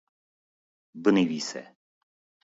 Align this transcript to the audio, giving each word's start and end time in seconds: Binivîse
Binivîse 1.03 1.63